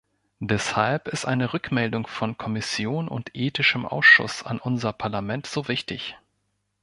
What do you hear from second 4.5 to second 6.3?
unser Parlament so wichtig.